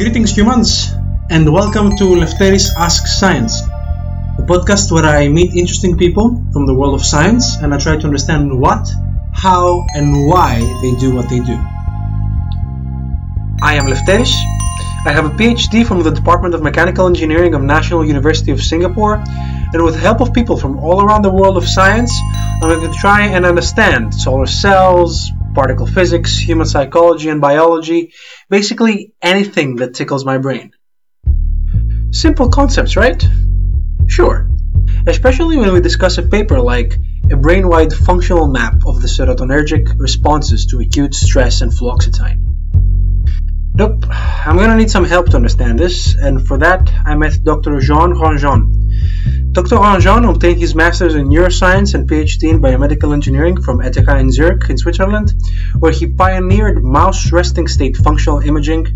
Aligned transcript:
Greetings, 0.00 0.34
humans, 0.34 0.94
and 1.28 1.52
welcome 1.52 1.94
to 1.98 2.04
Lefteris 2.04 2.70
Ask 2.74 3.06
Science, 3.06 3.60
a 4.38 4.42
podcast 4.48 4.90
where 4.90 5.04
I 5.04 5.28
meet 5.28 5.54
interesting 5.54 5.98
people 5.98 6.42
from 6.54 6.64
the 6.64 6.72
world 6.72 6.94
of 6.94 7.04
science 7.04 7.56
and 7.56 7.74
I 7.74 7.78
try 7.78 7.98
to 7.98 8.06
understand 8.06 8.58
what, 8.58 8.88
how, 9.34 9.84
and 9.94 10.26
why 10.26 10.60
they 10.80 10.94
do 10.94 11.14
what 11.14 11.28
they 11.28 11.40
do. 11.40 11.52
I 13.60 13.74
am 13.74 13.88
Lefteris. 13.88 14.32
I 15.04 15.12
have 15.12 15.26
a 15.26 15.36
PhD 15.36 15.86
from 15.86 16.02
the 16.02 16.10
Department 16.10 16.54
of 16.54 16.62
Mechanical 16.62 17.06
Engineering 17.06 17.52
of 17.52 17.60
National 17.60 18.02
University 18.02 18.52
of 18.52 18.62
Singapore, 18.62 19.22
and 19.74 19.84
with 19.84 19.96
the 19.96 20.00
help 20.00 20.22
of 20.22 20.32
people 20.32 20.56
from 20.56 20.78
all 20.78 21.04
around 21.04 21.26
the 21.26 21.30
world 21.30 21.58
of 21.58 21.68
science, 21.68 22.10
I'm 22.62 22.70
going 22.70 22.90
to 22.90 22.98
try 22.98 23.26
and 23.26 23.44
understand 23.44 24.14
solar 24.14 24.46
cells, 24.46 25.30
particle 25.54 25.86
physics, 25.86 26.38
human 26.38 26.66
psychology, 26.66 27.28
and 27.28 27.40
biology, 27.40 28.12
basically 28.48 29.12
anything 29.22 29.76
that 29.76 29.94
tickles 29.94 30.24
my 30.24 30.38
brain. 30.38 30.72
Simple 32.12 32.48
concepts, 32.50 32.96
right? 32.96 33.22
Sure. 34.06 34.48
Especially 35.06 35.56
when 35.56 35.72
we 35.72 35.80
discuss 35.80 36.18
a 36.18 36.22
paper 36.22 36.60
like 36.60 36.96
a 37.30 37.36
brain-wide 37.36 37.92
functional 37.92 38.48
map 38.48 38.82
of 38.86 39.00
the 39.00 39.08
serotonergic 39.08 39.98
responses 39.98 40.66
to 40.66 40.80
acute 40.80 41.14
stress 41.14 41.60
and 41.60 41.70
fluoxetine. 41.72 42.50
Nope, 43.72 44.04
I'm 44.10 44.56
gonna 44.56 44.76
need 44.76 44.90
some 44.90 45.04
help 45.04 45.30
to 45.30 45.36
understand 45.36 45.78
this, 45.78 46.14
and 46.14 46.46
for 46.46 46.58
that 46.58 46.92
I 47.06 47.14
met 47.14 47.42
Dr. 47.44 47.78
Jean 47.80 48.12
Grandjean. 48.12 48.74
Dr. 49.52 49.78
Grandjean 49.78 50.30
obtained 50.30 50.60
his 50.60 50.76
master's 50.76 51.16
in 51.16 51.28
neuroscience 51.28 51.94
and 51.94 52.08
PhD 52.08 52.50
in 52.50 52.62
biomedical 52.62 53.12
engineering 53.12 53.60
from 53.60 53.80
ETH 53.80 53.96
in 53.96 54.30
Zurich 54.30 54.70
in 54.70 54.78
Switzerland, 54.78 55.34
where 55.80 55.90
he 55.90 56.06
pioneered 56.06 56.84
mouse 56.84 57.32
resting 57.32 57.66
state 57.66 57.96
functional 57.96 58.38
imaging. 58.38 58.86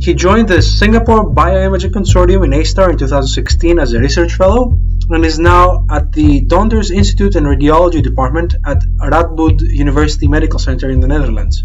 He 0.00 0.14
joined 0.14 0.48
the 0.48 0.62
Singapore 0.62 1.34
Bioimaging 1.34 1.90
Consortium 1.90 2.44
in 2.44 2.52
A*STAR 2.52 2.92
in 2.92 2.98
2016 2.98 3.80
as 3.80 3.92
a 3.94 3.98
research 3.98 4.34
fellow 4.34 4.78
and 5.10 5.24
is 5.24 5.40
now 5.40 5.84
at 5.90 6.12
the 6.12 6.46
Donders 6.46 6.92
Institute 6.92 7.34
and 7.34 7.44
Radiology 7.44 8.00
Department 8.00 8.54
at 8.64 8.80
Radboud 9.00 9.60
University 9.60 10.28
Medical 10.28 10.60
Center 10.60 10.88
in 10.88 11.00
the 11.00 11.08
Netherlands. 11.08 11.64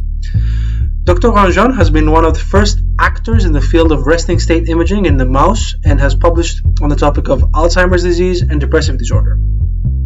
Dr. 1.03 1.30
Grandjean 1.30 1.75
has 1.75 1.91
been 1.91 2.09
one 2.09 2.25
of 2.25 2.33
the 2.33 2.39
first 2.39 2.80
actors 3.04 3.44
in 3.44 3.52
the 3.52 3.59
field 3.59 3.92
of 3.92 4.08
resting 4.08 4.40
state 4.40 4.70
imaging 4.70 5.06
in 5.06 5.18
the 5.18 5.26
mouse 5.26 5.76
and 5.84 6.00
has 6.00 6.16
published 6.16 6.62
on 6.82 6.88
the 6.88 6.96
topic 6.96 7.28
of 7.28 7.42
Alzheimer's 7.52 8.04
disease 8.04 8.42
and 8.42 8.62
depressive 8.62 8.98
disorder. 8.98 9.38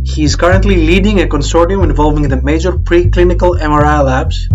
He 0.03 0.23
is 0.23 0.35
currently 0.35 0.77
leading 0.77 1.21
a 1.21 1.27
consortium 1.27 1.83
involving 1.83 2.27
the 2.27 2.41
major 2.41 2.71
preclinical 2.71 3.51
MRI 3.69 4.03
labs 4.03 4.47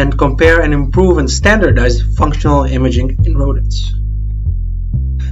and 0.00 0.18
compare 0.18 0.60
and 0.60 0.74
improve 0.74 1.16
and 1.16 1.30
standardize 1.30 2.02
functional 2.02 2.64
imaging 2.64 3.16
in 3.24 3.34
rodents. 3.34 3.94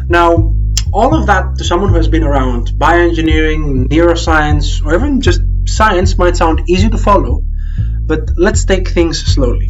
Now, 0.09 0.55
all 0.91 1.15
of 1.15 1.27
that 1.27 1.59
to 1.59 1.65
someone 1.65 1.91
who 1.91 1.97
has 1.97 2.09
been 2.09 2.25
around 2.25 2.69
bioengineering, 2.85 3.89
neuroscience, 3.89 4.83
or 4.87 4.95
even 4.95 5.21
just 5.21 5.43
science 5.67 6.17
might 6.17 6.39
sound 6.39 6.63
easy 6.67 6.89
to 6.89 6.97
follow, 6.97 7.45
but 8.07 8.31
let's 8.39 8.65
take 8.65 8.89
things 8.89 9.23
slowly. 9.35 9.69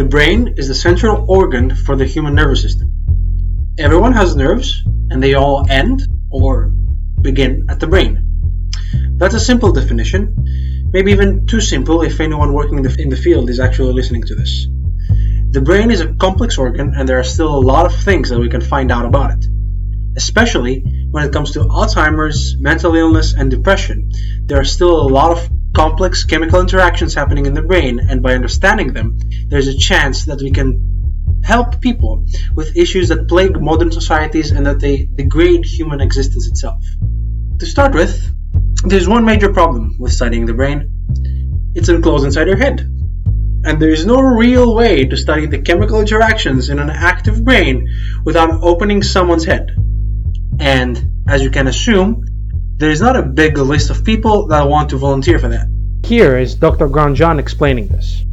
The 0.00 0.06
brain 0.06 0.54
is 0.56 0.66
the 0.66 0.74
central 0.74 1.26
organ 1.28 1.76
for 1.76 1.94
the 1.94 2.06
human 2.06 2.34
nervous 2.34 2.62
system. 2.62 2.88
Everyone 3.78 4.14
has 4.14 4.34
nerves, 4.34 4.82
and 5.10 5.22
they 5.22 5.34
all 5.34 5.66
end 5.68 6.00
or 6.30 6.72
begin 7.20 7.66
at 7.68 7.80
the 7.80 7.86
brain. 7.86 8.14
That's 9.18 9.34
a 9.34 9.38
simple 9.38 9.72
definition, 9.72 10.88
maybe 10.90 11.12
even 11.12 11.44
too 11.44 11.60
simple 11.60 12.00
if 12.00 12.18
anyone 12.18 12.54
working 12.54 12.78
in 12.78 13.10
the, 13.10 13.20
field 13.24 13.50
is 13.50 13.60
actually 13.60 13.92
listening 13.92 14.22
to 14.22 14.34
this. 14.34 14.68
The 15.50 15.60
brain 15.60 15.90
is 15.90 16.00
a 16.00 16.14
complex 16.14 16.56
organ, 16.56 16.94
and 16.96 17.06
there 17.06 17.18
are 17.18 17.34
still 17.36 17.54
a 17.54 17.66
lot 17.72 17.84
of 17.84 17.94
things 17.94 18.30
that 18.30 18.40
we 18.40 18.48
can 18.48 18.62
find 18.62 18.90
out 18.90 19.04
about 19.04 19.32
it. 19.32 19.44
Especially 20.16 20.80
when 21.10 21.24
it 21.26 21.32
comes 21.34 21.50
to 21.50 21.60
Alzheimer's, 21.60 22.56
mental 22.58 22.96
illness, 22.96 23.34
and 23.34 23.50
depression, 23.50 24.10
there 24.46 24.60
are 24.60 24.64
still 24.64 24.98
a 24.98 25.12
lot 25.12 25.32
of 25.32 25.59
complex 25.80 26.24
chemical 26.24 26.60
interactions 26.60 27.14
happening 27.14 27.46
in 27.46 27.54
the 27.54 27.62
brain, 27.62 28.00
and 28.10 28.22
by 28.22 28.34
understanding 28.34 28.92
them, 28.92 29.18
there's 29.48 29.66
a 29.66 29.78
chance 29.78 30.26
that 30.26 30.38
we 30.42 30.50
can 30.50 30.68
help 31.42 31.80
people 31.80 32.26
with 32.54 32.76
issues 32.76 33.08
that 33.08 33.26
plague 33.26 33.58
modern 33.58 33.90
societies 33.90 34.50
and 34.50 34.66
that 34.66 34.78
they 34.78 35.08
degrade 35.22 35.64
human 35.64 36.02
existence 36.02 36.46
itself. 36.46 36.84
To 37.60 37.64
start 37.64 37.94
with, 37.94 38.12
there's 38.84 39.08
one 39.08 39.24
major 39.24 39.54
problem 39.54 39.96
with 39.98 40.12
studying 40.12 40.44
the 40.44 40.52
brain 40.52 40.78
it's 41.74 41.88
enclosed 41.88 42.26
inside 42.26 42.48
your 42.48 42.58
head. 42.58 42.80
And 43.64 43.80
there 43.80 43.94
is 43.98 44.04
no 44.04 44.20
real 44.20 44.74
way 44.74 45.04
to 45.06 45.16
study 45.16 45.46
the 45.46 45.62
chemical 45.62 46.00
interactions 46.00 46.68
in 46.68 46.78
an 46.78 46.90
active 46.90 47.42
brain 47.42 47.88
without 48.24 48.50
opening 48.62 49.02
someone's 49.02 49.46
head. 49.46 49.70
And, 50.58 51.24
as 51.26 51.42
you 51.42 51.50
can 51.50 51.68
assume, 51.68 52.26
there 52.80 52.90
is 52.90 53.02
not 53.02 53.14
a 53.14 53.22
big 53.22 53.58
list 53.58 53.90
of 53.90 54.02
people 54.02 54.46
that 54.46 54.66
want 54.66 54.88
to 54.88 54.96
volunteer 54.96 55.38
for 55.38 55.48
that. 55.48 55.68
Here 56.02 56.38
is 56.38 56.54
Dr. 56.54 56.88
Grandjean 56.88 57.38
explaining 57.38 57.88
this. 57.88 58.24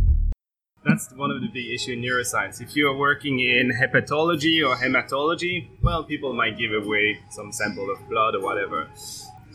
That's 0.85 1.11
one 1.11 1.31
of 1.31 1.41
the 1.41 1.47
big 1.47 1.65
issues 1.67 1.97
in 1.97 2.01
neuroscience. 2.01 2.61
If 2.61 2.73
you 2.73 2.87
are 2.87 2.95
working 2.95 3.41
in 3.41 3.73
hepatology 3.77 4.65
or 4.65 4.77
hematology, 4.77 5.67
well, 5.83 6.05
people 6.05 6.31
might 6.31 6.57
give 6.57 6.71
away 6.71 7.19
some 7.29 7.51
sample 7.51 7.91
of 7.91 7.97
blood 8.07 8.35
or 8.35 8.41
whatever, 8.41 8.87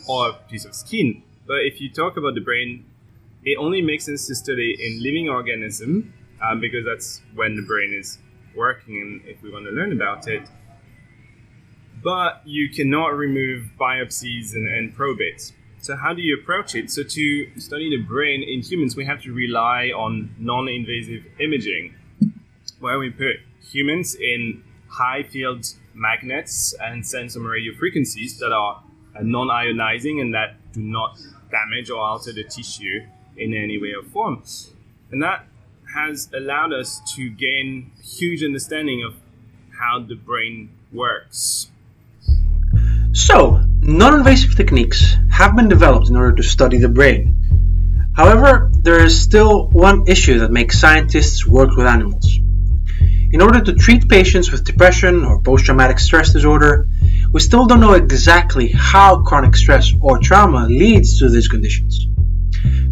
or 0.07 0.29
a 0.29 0.33
piece 0.47 0.63
of 0.63 0.75
skin. 0.75 1.23
But 1.47 1.65
if 1.65 1.81
you 1.81 1.89
talk 1.89 2.15
about 2.15 2.35
the 2.35 2.41
brain, 2.41 2.85
it 3.43 3.57
only 3.57 3.81
makes 3.81 4.05
sense 4.05 4.27
to 4.27 4.35
study 4.35 4.77
in 4.79 5.01
living 5.01 5.27
organism 5.27 6.13
um, 6.39 6.61
because 6.61 6.85
that's 6.85 7.19
when 7.33 7.55
the 7.55 7.63
brain 7.63 7.97
is 7.99 8.19
working 8.55 9.01
and 9.01 9.21
if 9.25 9.41
we 9.41 9.51
want 9.51 9.65
to 9.65 9.71
learn 9.71 9.91
about 9.91 10.27
it 10.27 10.47
but 12.03 12.41
you 12.45 12.69
cannot 12.69 13.15
remove 13.15 13.71
biopsies 13.79 14.53
and, 14.53 14.67
and 14.67 14.93
probe 14.95 15.21
it. 15.21 15.53
So 15.81 15.95
how 15.95 16.13
do 16.13 16.21
you 16.21 16.37
approach 16.37 16.75
it? 16.75 16.91
So 16.91 17.03
to 17.03 17.59
study 17.59 17.89
the 17.89 18.03
brain 18.03 18.43
in 18.43 18.61
humans, 18.61 18.95
we 18.95 19.05
have 19.05 19.21
to 19.23 19.33
rely 19.33 19.91
on 19.95 20.33
non-invasive 20.39 21.23
imaging, 21.39 21.93
where 22.79 22.99
we 22.99 23.09
put 23.09 23.37
humans 23.61 24.15
in 24.15 24.63
high 24.87 25.23
field 25.23 25.65
magnets 25.93 26.73
and 26.81 27.05
send 27.05 27.31
some 27.31 27.45
radio 27.45 27.73
frequencies 27.73 28.39
that 28.39 28.51
are 28.51 28.81
uh, 29.15 29.21
non-ionizing 29.21 30.21
and 30.21 30.33
that 30.33 30.55
do 30.73 30.81
not 30.81 31.17
damage 31.51 31.89
or 31.89 31.99
alter 31.99 32.31
the 32.31 32.43
tissue 32.43 33.01
in 33.37 33.53
any 33.53 33.77
way 33.77 33.93
or 33.93 34.03
form. 34.03 34.43
And 35.11 35.21
that 35.21 35.45
has 35.93 36.29
allowed 36.33 36.73
us 36.73 37.01
to 37.15 37.29
gain 37.29 37.91
huge 38.03 38.43
understanding 38.43 39.03
of 39.03 39.15
how 39.79 39.99
the 39.99 40.15
brain 40.15 40.69
works. 40.91 41.71
So, 43.15 43.61
non-invasive 43.81 44.55
techniques 44.55 45.15
have 45.29 45.55
been 45.55 45.69
developed 45.69 46.09
in 46.09 46.15
order 46.15 46.35
to 46.35 46.41
study 46.41 46.79
the 46.79 46.89
brain. 46.89 48.09
However, 48.15 48.71
there 48.81 49.03
is 49.05 49.21
still 49.21 49.69
one 49.69 50.07
issue 50.07 50.39
that 50.39 50.51
makes 50.51 50.79
scientists 50.79 51.45
work 51.45 51.75
with 51.75 51.85
animals. 51.85 52.39
In 53.31 53.39
order 53.39 53.61
to 53.61 53.73
treat 53.73 54.09
patients 54.09 54.51
with 54.51 54.63
depression 54.63 55.25
or 55.25 55.41
post-traumatic 55.41 55.99
stress 55.99 56.33
disorder, 56.33 56.87
we 57.31 57.39
still 57.39 57.67
don't 57.67 57.81
know 57.81 57.93
exactly 57.93 58.69
how 58.69 59.21
chronic 59.21 59.55
stress 59.55 59.93
or 60.01 60.17
trauma 60.17 60.65
leads 60.67 61.19
to 61.19 61.29
these 61.29 61.47
conditions. 61.47 62.07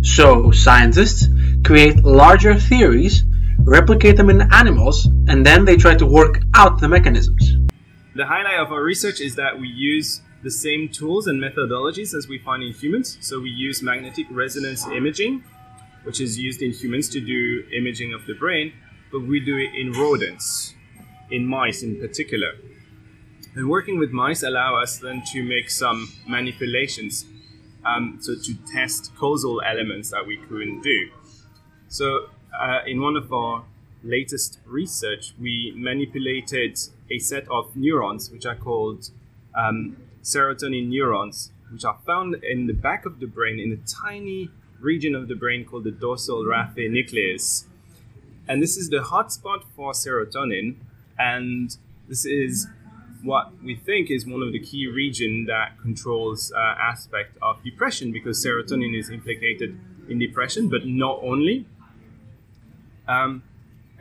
So, 0.03 0.51
scientists 0.51 1.27
create 1.65 2.03
larger 2.03 2.59
theories, 2.59 3.23
replicate 3.57 4.17
them 4.17 4.29
in 4.29 4.53
animals, 4.53 5.07
and 5.27 5.43
then 5.43 5.65
they 5.65 5.77
try 5.77 5.95
to 5.95 6.05
work 6.05 6.43
out 6.53 6.79
the 6.79 6.87
mechanisms. 6.87 7.70
The 8.13 8.25
highlight 8.25 8.59
of 8.59 8.73
our 8.73 8.83
research 8.83 9.21
is 9.21 9.35
that 9.35 9.57
we 9.57 9.69
use 9.69 10.21
the 10.43 10.51
same 10.51 10.89
tools 10.89 11.27
and 11.27 11.41
methodologies 11.41 12.13
as 12.13 12.27
we 12.27 12.39
find 12.39 12.61
in 12.61 12.73
humans. 12.73 13.17
So 13.21 13.39
we 13.39 13.49
use 13.49 13.81
magnetic 13.81 14.25
resonance 14.29 14.85
imaging, 14.87 15.43
which 16.03 16.19
is 16.19 16.37
used 16.37 16.61
in 16.61 16.71
humans 16.71 17.07
to 17.09 17.21
do 17.21 17.63
imaging 17.71 18.13
of 18.13 18.25
the 18.25 18.33
brain, 18.33 18.73
but 19.13 19.21
we 19.21 19.39
do 19.39 19.55
it 19.57 19.73
in 19.75 19.93
rodents, 19.93 20.73
in 21.29 21.45
mice 21.45 21.83
in 21.83 22.01
particular. 22.01 22.53
And 23.55 23.69
working 23.69 23.97
with 23.97 24.11
mice 24.11 24.43
allow 24.43 24.75
us 24.75 24.97
then 24.97 25.23
to 25.31 25.41
make 25.43 25.69
some 25.69 26.11
manipulations, 26.27 27.25
um, 27.85 28.17
so 28.19 28.35
to 28.35 28.53
test 28.73 29.15
causal 29.15 29.61
elements 29.61 30.11
that 30.11 30.25
we 30.25 30.35
couldn't 30.35 30.81
do. 30.81 31.11
So 31.87 32.27
uh, 32.59 32.79
in 32.85 33.01
one 33.01 33.15
of 33.15 33.31
our 33.31 33.63
latest 34.03 34.59
research, 34.65 35.33
we 35.39 35.73
manipulated 35.77 36.77
a 37.11 37.19
set 37.19 37.47
of 37.49 37.75
neurons, 37.75 38.31
which 38.31 38.45
are 38.45 38.55
called 38.55 39.09
um, 39.55 39.97
serotonin 40.23 40.87
neurons, 40.87 41.51
which 41.71 41.83
are 41.85 41.97
found 42.05 42.35
in 42.43 42.67
the 42.67 42.73
back 42.73 43.05
of 43.05 43.19
the 43.19 43.27
brain 43.27 43.59
in 43.59 43.71
a 43.71 43.77
tiny 43.87 44.49
region 44.79 45.15
of 45.15 45.27
the 45.27 45.35
brain 45.35 45.65
called 45.65 45.83
the 45.83 45.91
dorsal 45.91 46.43
raphe 46.43 46.89
nucleus. 46.89 47.65
And 48.47 48.61
this 48.61 48.77
is 48.77 48.89
the 48.89 48.97
hotspot 48.97 49.63
for 49.75 49.93
serotonin, 49.93 50.75
and 51.17 51.75
this 52.07 52.25
is 52.25 52.67
what 53.23 53.51
we 53.63 53.75
think 53.75 54.09
is 54.09 54.25
one 54.25 54.41
of 54.41 54.51
the 54.51 54.59
key 54.59 54.87
region 54.87 55.45
that 55.45 55.79
controls 55.79 56.51
uh, 56.51 56.59
aspect 56.59 57.37
of 57.41 57.63
depression 57.63 58.11
because 58.11 58.43
serotonin 58.43 58.97
is 58.97 59.09
implicated 59.09 59.79
in 60.09 60.17
depression, 60.17 60.69
but 60.69 60.85
not 60.85 61.19
only. 61.21 61.65
Um, 63.07 63.43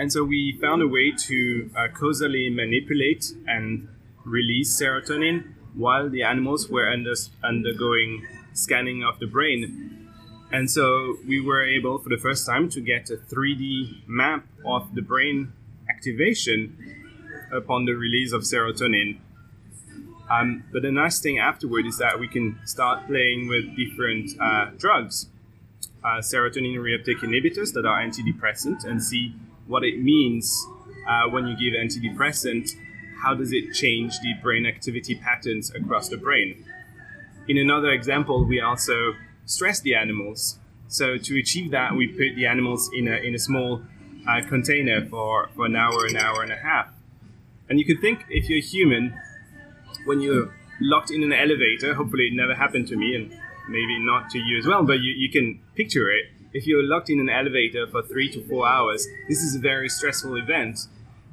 And 0.00 0.11
so 0.11 0.25
we 0.25 0.56
found 0.58 0.81
a 0.81 0.88
way 0.88 1.12
to 1.29 1.70
uh, 1.76 1.88
causally 1.93 2.49
manipulate 2.49 3.35
and 3.47 3.87
release 4.25 4.81
serotonin 4.81 5.52
while 5.75 6.08
the 6.08 6.23
animals 6.23 6.70
were 6.70 6.91
under, 6.91 7.12
undergoing 7.44 8.26
scanning 8.55 9.05
of 9.05 9.19
the 9.19 9.26
brain. 9.26 10.08
And 10.50 10.70
so 10.70 11.19
we 11.29 11.38
were 11.38 11.62
able, 11.62 11.99
for 11.99 12.08
the 12.08 12.17
first 12.17 12.47
time, 12.47 12.70
to 12.70 12.81
get 12.81 13.11
a 13.11 13.19
3D 13.19 14.08
map 14.08 14.47
of 14.64 14.94
the 14.94 15.02
brain 15.02 15.52
activation 15.91 16.79
upon 17.53 17.85
the 17.85 17.93
release 17.93 18.32
of 18.32 18.41
serotonin. 18.44 19.19
Um, 20.31 20.64
but 20.73 20.81
the 20.81 20.93
nice 20.93 21.20
thing 21.20 21.38
afterward 21.38 21.85
is 21.85 21.99
that 21.99 22.19
we 22.19 22.26
can 22.26 22.58
start 22.64 23.06
playing 23.06 23.49
with 23.49 23.76
different 23.76 24.31
uh, 24.41 24.70
drugs, 24.79 25.26
uh, 26.03 26.20
serotonin 26.20 26.76
reuptake 26.76 27.19
inhibitors 27.19 27.75
that 27.75 27.85
are 27.85 28.00
antidepressant, 28.00 28.87
and 28.87 29.05
see 29.05 29.35
what 29.70 29.84
it 29.84 30.02
means 30.02 30.67
uh, 31.08 31.28
when 31.28 31.46
you 31.46 31.56
give 31.56 31.72
antidepressant, 31.78 32.75
how 33.22 33.34
does 33.34 33.52
it 33.52 33.72
change 33.72 34.19
the 34.20 34.34
brain 34.43 34.67
activity 34.67 35.14
patterns 35.14 35.70
across 35.75 36.08
the 36.08 36.17
brain. 36.17 36.64
In 37.49 37.56
another 37.56 37.90
example, 37.90 38.44
we 38.44 38.61
also 38.61 39.14
stress 39.46 39.81
the 39.81 39.94
animals. 39.94 40.58
So 40.88 41.17
to 41.19 41.38
achieve 41.38 41.70
that, 41.70 41.94
we 41.94 42.08
put 42.08 42.34
the 42.37 42.46
animals 42.46 42.90
in 42.94 43.08
a, 43.08 43.17
in 43.17 43.34
a 43.34 43.38
small 43.38 43.82
uh, 44.28 44.43
container 44.49 45.06
for, 45.06 45.49
for 45.55 45.67
an 45.67 45.76
hour, 45.76 46.06
an 46.06 46.17
hour 46.17 46.43
and 46.43 46.52
a 46.52 46.56
half. 46.56 46.88
And 47.69 47.78
you 47.78 47.84
could 47.84 48.00
think 48.00 48.25
if 48.28 48.49
you're 48.49 48.61
human, 48.61 49.14
when 50.05 50.20
you're 50.20 50.52
locked 50.81 51.11
in 51.11 51.22
an 51.22 51.32
elevator, 51.32 51.94
hopefully 51.94 52.25
it 52.25 52.34
never 52.34 52.55
happened 52.55 52.88
to 52.88 52.96
me 52.96 53.14
and 53.14 53.31
maybe 53.69 53.99
not 54.00 54.31
to 54.31 54.38
you 54.38 54.58
as 54.58 54.67
well, 54.67 54.84
but 54.84 55.00
you, 55.00 55.12
you 55.17 55.31
can 55.31 55.61
picture 55.76 56.11
it 56.11 56.26
if 56.52 56.67
you're 56.67 56.82
locked 56.82 57.11
in 57.11 57.20
an 57.20 57.29
elevator 57.29 57.87
for 57.87 58.02
three 58.02 58.31
to 58.32 58.43
four 58.49 58.67
hours, 58.67 59.06
this 59.29 59.43
is 59.43 59.55
a 59.55 59.58
very 59.58 59.88
stressful 59.88 60.37
event. 60.37 60.79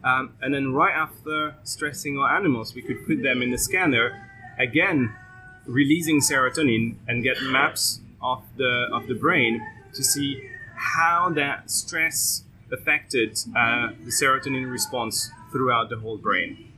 Um, 0.04 0.34
and 0.42 0.54
then 0.54 0.74
right 0.74 0.94
after 0.96 1.56
stressing 1.64 2.18
our 2.20 2.36
animals, 2.36 2.76
we 2.76 2.82
could 2.82 3.06
put 3.06 3.24
them 3.24 3.42
in 3.42 3.52
the 3.52 3.58
scanner, 3.58 4.30
again 4.60 5.14
releasing 5.66 6.22
serotonin 6.22 6.96
and 7.08 7.24
get 7.24 7.42
maps 7.42 8.00
of 8.22 8.42
the 8.56 8.88
of 8.94 9.08
the 9.08 9.14
brain 9.14 9.62
to 9.94 10.04
see 10.04 10.42
how 10.76 11.30
that 11.30 11.70
stress 11.70 12.44
affected 12.72 13.38
uh, 13.56 13.90
the 14.06 14.12
serotonin 14.12 14.70
response 14.72 15.30
throughout 15.52 15.90
the 15.90 15.98
whole 15.98 16.18
brain. 16.18 16.72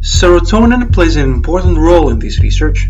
Serotonin 0.00 0.92
plays 0.92 1.16
an 1.16 1.32
important 1.32 1.78
role 1.78 2.10
in 2.10 2.18
this 2.18 2.40
research 2.40 2.88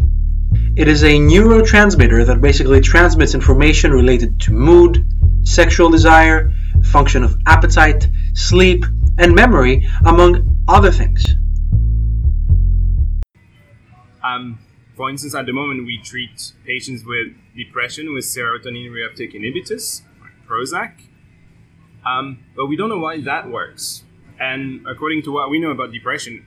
it 0.76 0.88
is 0.88 1.04
a 1.04 1.18
neurotransmitter 1.18 2.26
that 2.26 2.40
basically 2.40 2.80
transmits 2.80 3.34
information 3.34 3.92
related 3.92 4.40
to 4.40 4.52
mood, 4.52 5.06
sexual 5.44 5.88
desire, 5.88 6.50
function 6.90 7.22
of 7.22 7.38
appetite, 7.46 8.08
sleep, 8.34 8.84
and 9.18 9.36
memory, 9.36 9.86
among 10.04 10.64
other 10.66 10.90
things. 10.90 11.24
Um, 14.24 14.58
for 14.96 15.08
instance, 15.10 15.34
at 15.36 15.46
the 15.46 15.52
moment, 15.52 15.86
we 15.86 16.00
treat 16.02 16.52
patients 16.66 17.04
with 17.04 17.34
depression 17.56 18.12
with 18.12 18.24
serotonin 18.24 18.90
reuptake 18.90 19.32
inhibitors, 19.32 20.02
like 20.20 20.32
Prozac. 20.48 21.02
Um, 22.04 22.40
but 22.56 22.66
we 22.66 22.76
don't 22.76 22.88
know 22.88 22.98
why 22.98 23.20
that 23.20 23.48
works. 23.48 24.02
And 24.40 24.84
according 24.88 25.22
to 25.22 25.32
what 25.32 25.50
we 25.50 25.60
know 25.60 25.70
about 25.70 25.92
depression, 25.92 26.46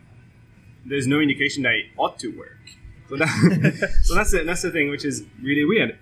there's 0.86 1.08
no 1.08 1.22
indication 1.22 1.64
that 1.64 1.74
it 1.74 1.86
ought 1.98 2.20
to 2.20 2.28
work. 2.38 2.77
So, 3.10 3.18
that, 3.18 3.92
so 4.04 4.16
that's 4.16 4.34
it. 4.34 4.46
That's 4.46 4.62
the 4.62 4.72
thing, 4.72 4.90
which 4.90 5.06
is 5.06 5.24
really 5.42 5.66
weird. 5.66 5.98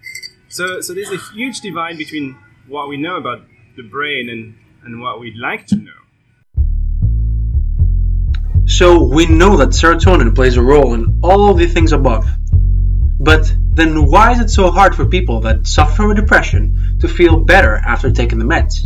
So, 0.49 0.81
so 0.81 0.93
there's 0.93 1.11
a 1.11 1.17
huge 1.33 1.61
divide 1.61 1.97
between 1.97 2.37
what 2.67 2.89
we 2.89 2.97
know 2.97 3.17
about 3.17 3.41
the 3.75 3.83
brain 3.83 4.29
and, 4.29 4.55
and 4.83 5.01
what 5.01 5.19
we'd 5.19 5.37
like 5.37 5.67
to 5.67 5.75
know. 5.75 5.91
So 8.67 9.03
we 9.03 9.27
know 9.27 9.57
that 9.57 9.69
serotonin 9.69 10.33
plays 10.33 10.57
a 10.57 10.61
role 10.63 10.93
in 10.93 11.19
all 11.23 11.53
the 11.53 11.67
things 11.67 11.91
above. 11.91 12.27
But 13.19 13.53
then 13.73 14.09
why 14.09 14.31
is 14.31 14.39
it 14.39 14.49
so 14.49 14.71
hard 14.71 14.95
for 14.95 15.05
people 15.05 15.41
that 15.41 15.67
suffer 15.67 15.95
from 15.95 16.15
depression 16.15 16.97
to 16.99 17.07
feel 17.07 17.39
better 17.39 17.75
after 17.75 18.11
taking 18.11 18.39
the 18.39 18.45
meds? 18.45 18.85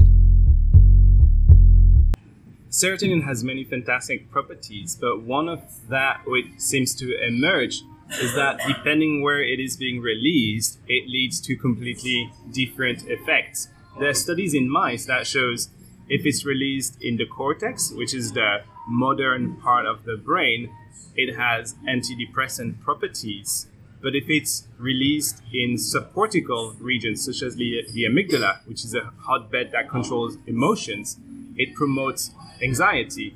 Serotonin 2.70 3.24
has 3.24 3.44
many 3.44 3.64
fantastic 3.64 4.30
properties, 4.30 4.96
but 5.00 5.22
one 5.24 5.50
of 5.50 5.62
that 5.90 6.22
which 6.26 6.48
seems 6.58 6.94
to 6.96 7.18
emerge 7.26 7.82
is 8.22 8.34
that 8.36 8.60
depending 8.68 9.22
where 9.22 9.42
it 9.42 9.60
is 9.60 9.78
being 9.78 10.02
released, 10.02 10.80
it 10.88 11.08
leads 11.08 11.40
to 11.42 11.56
completely 11.56 12.32
different 12.52 13.08
effects. 13.08 13.70
There 14.00 14.10
are 14.10 14.14
studies 14.14 14.54
in 14.54 14.70
mice 14.70 15.06
that 15.06 15.28
shows 15.28 15.70
if 16.08 16.26
it's 16.26 16.46
released 16.46 17.02
in 17.02 17.18
the 17.18 17.26
cortex, 17.26 17.92
which 17.92 18.14
is 18.14 18.34
the 18.34 18.64
modern 18.88 19.58
part 19.58 19.86
of 19.86 20.06
the 20.06 20.18
brain, 20.18 20.72
it 21.16 21.36
has 21.36 21.76
antidepressant 21.88 22.82
properties. 22.82 23.68
But 24.02 24.16
if 24.16 24.30
it's 24.30 24.68
released 24.78 25.44
in 25.54 25.76
subcortical 25.76 26.76
regions, 26.80 27.26
such 27.26 27.44
as 27.44 27.58
the, 27.58 27.84
the 27.92 28.06
amygdala, 28.06 28.66
which 28.66 28.86
is 28.86 28.96
a 28.96 29.12
hotbed 29.20 29.72
that 29.72 29.90
controls 29.90 30.38
emotions, 30.48 31.18
it 31.58 31.76
promotes 31.76 32.32
anxiety. 32.64 33.36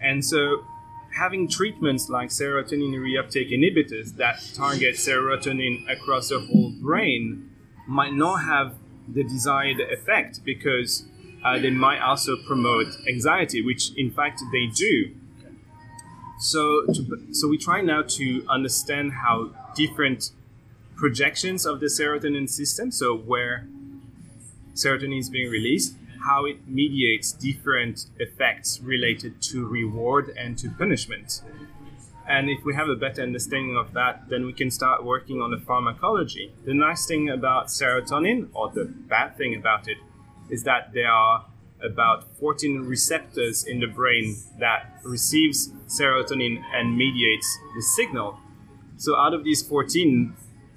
And 0.00 0.24
so 0.24 0.64
having 1.14 1.48
treatments 1.48 2.08
like 2.08 2.28
serotonin 2.28 2.92
reuptake 2.94 3.52
inhibitors 3.52 4.16
that 4.16 4.36
target 4.54 4.96
serotonin 4.96 5.88
across 5.90 6.28
the 6.28 6.40
whole 6.40 6.72
brain 6.80 7.50
might 7.86 8.12
not 8.12 8.36
have 8.42 8.74
the 9.08 9.22
desired 9.22 9.80
effect 9.80 10.44
because 10.44 11.04
uh, 11.44 11.58
they 11.58 11.70
might 11.70 12.00
also 12.00 12.36
promote 12.46 12.86
anxiety, 13.08 13.62
which 13.62 13.94
in 13.96 14.10
fact 14.10 14.42
they 14.50 14.66
do. 14.66 15.14
So, 16.40 16.84
to, 16.86 17.28
so 17.32 17.48
we 17.48 17.58
try 17.58 17.80
now 17.80 18.02
to 18.02 18.44
understand 18.48 19.12
how 19.12 19.50
different 19.76 20.30
projections 20.96 21.64
of 21.64 21.80
the 21.80 21.86
serotonin 21.86 22.48
system, 22.48 22.90
so 22.90 23.16
where 23.16 23.68
serotonin 24.74 25.20
is 25.20 25.28
being 25.28 25.50
released, 25.50 25.94
how 26.26 26.44
it 26.46 26.66
mediates 26.66 27.32
different 27.32 28.06
effects 28.18 28.80
related 28.82 29.40
to 29.42 29.66
reward 29.66 30.32
and 30.36 30.56
to 30.58 30.70
punishment. 30.70 31.42
And 32.26 32.48
if 32.48 32.64
we 32.64 32.74
have 32.74 32.88
a 32.88 32.96
better 32.96 33.22
understanding 33.22 33.76
of 33.76 33.92
that, 33.92 34.28
then 34.30 34.46
we 34.46 34.54
can 34.54 34.70
start 34.70 35.04
working 35.04 35.42
on 35.42 35.50
the 35.50 35.58
pharmacology. 35.58 36.54
The 36.64 36.72
nice 36.72 37.06
thing 37.06 37.28
about 37.28 37.66
serotonin, 37.66 38.48
or 38.54 38.70
the 38.70 38.86
bad 38.86 39.36
thing 39.36 39.54
about 39.54 39.88
it, 39.88 39.98
is 40.48 40.64
that 40.64 40.92
there 40.94 41.10
are 41.10 41.44
about 41.82 42.24
14 42.38 42.80
receptors 42.80 43.64
in 43.64 43.80
the 43.80 43.86
brain 43.86 44.36
that 44.58 45.00
receives 45.02 45.68
serotonin 45.86 46.62
and 46.72 46.96
mediates 46.96 47.58
the 47.76 47.82
signal. 47.82 48.38
So 48.96 49.16
out 49.16 49.34
of 49.34 49.44
these 49.44 49.62
14, 49.62 50.34